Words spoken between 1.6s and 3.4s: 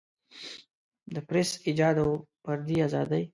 ایجاد او فردي ازادۍ.